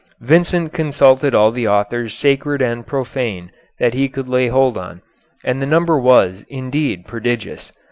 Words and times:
Vincent 0.21 0.73
consulted 0.73 1.35
all 1.35 1.51
the 1.51 1.67
authors 1.67 2.15
sacred 2.15 2.59
and 2.59 2.87
profane 2.87 3.51
that 3.77 3.93
he 3.93 4.09
could 4.09 4.27
lay 4.27 4.47
hold 4.47 4.75
on, 4.75 5.03
and 5.43 5.61
the 5.61 5.67
number 5.69 5.95
was, 5.99 6.43
indeed, 6.49 7.05
prodigious. 7.05 7.71